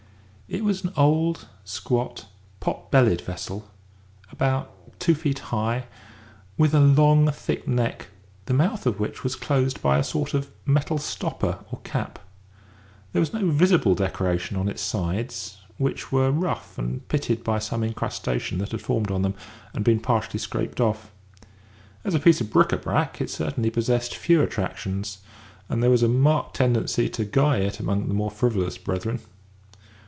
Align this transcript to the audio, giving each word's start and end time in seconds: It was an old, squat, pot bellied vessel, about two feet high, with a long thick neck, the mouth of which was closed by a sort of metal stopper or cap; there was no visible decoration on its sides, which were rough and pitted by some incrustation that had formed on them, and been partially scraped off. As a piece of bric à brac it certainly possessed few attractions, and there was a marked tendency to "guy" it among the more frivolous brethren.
It 0.53 0.65
was 0.65 0.83
an 0.83 0.91
old, 0.97 1.47
squat, 1.63 2.25
pot 2.59 2.91
bellied 2.91 3.21
vessel, 3.21 3.69
about 4.33 4.99
two 4.99 5.15
feet 5.15 5.39
high, 5.39 5.85
with 6.57 6.73
a 6.73 6.81
long 6.81 7.31
thick 7.31 7.69
neck, 7.69 8.09
the 8.47 8.53
mouth 8.53 8.85
of 8.85 8.99
which 8.99 9.23
was 9.23 9.37
closed 9.37 9.81
by 9.81 9.97
a 9.97 10.03
sort 10.03 10.33
of 10.33 10.51
metal 10.65 10.97
stopper 10.97 11.59
or 11.71 11.79
cap; 11.85 12.19
there 13.13 13.21
was 13.21 13.31
no 13.31 13.49
visible 13.49 13.95
decoration 13.95 14.57
on 14.57 14.67
its 14.67 14.81
sides, 14.81 15.59
which 15.77 16.11
were 16.11 16.31
rough 16.31 16.77
and 16.77 17.07
pitted 17.07 17.45
by 17.45 17.57
some 17.57 17.81
incrustation 17.81 18.57
that 18.57 18.71
had 18.73 18.81
formed 18.81 19.09
on 19.09 19.21
them, 19.21 19.35
and 19.73 19.85
been 19.85 20.01
partially 20.01 20.37
scraped 20.37 20.81
off. 20.81 21.13
As 22.03 22.13
a 22.13 22.19
piece 22.19 22.41
of 22.41 22.49
bric 22.49 22.71
à 22.71 22.81
brac 22.81 23.21
it 23.21 23.29
certainly 23.29 23.69
possessed 23.69 24.15
few 24.17 24.41
attractions, 24.41 25.19
and 25.69 25.81
there 25.81 25.89
was 25.89 26.03
a 26.03 26.09
marked 26.09 26.57
tendency 26.57 27.07
to 27.07 27.23
"guy" 27.23 27.59
it 27.59 27.79
among 27.79 28.09
the 28.09 28.13
more 28.13 28.29
frivolous 28.29 28.77
brethren. 28.77 29.21